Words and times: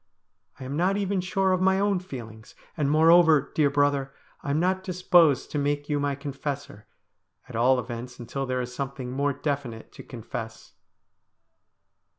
I 0.59 0.63
am 0.63 0.75
not 0.75 0.97
even 0.97 1.21
sure 1.21 1.51
of 1.51 1.61
my 1.61 1.79
own 1.79 1.99
feelings; 1.99 2.55
and, 2.75 2.89
moreover, 2.89 3.51
dear 3.53 3.69
brother, 3.69 4.11
I 4.41 4.49
am 4.49 4.59
not 4.59 4.83
disposed 4.83 5.51
to 5.51 5.59
make 5.59 5.89
you 5.89 5.99
my 5.99 6.15
confessor, 6.15 6.87
at 7.47 7.55
all 7.55 7.77
events 7.79 8.17
until 8.17 8.47
there 8.47 8.61
is 8.61 8.73
something 8.73 9.11
more 9.11 9.31
definite 9.33 9.91
to 9.91 10.01
confess.' 10.03 10.73